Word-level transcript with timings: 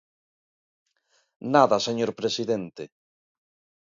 Nada, 1.53 1.77
señor 1.87 2.11
presidente. 2.19 2.83